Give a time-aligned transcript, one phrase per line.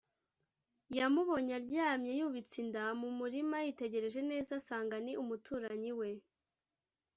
[0.97, 6.09] yamubonye aryamye yubitse inda mu murima yitegereje neza asanga ni umuturanyi we